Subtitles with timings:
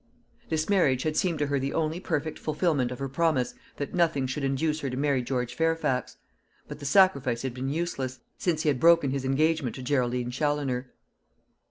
[0.49, 4.25] This marriage had seemed to her the only perfect fulfilment of her promise that nothing
[4.25, 6.17] should induce her to marry George Fairfax.
[6.67, 10.91] But the sacrifice had been useless, since he had broken his engagement to Geraldine Challoner.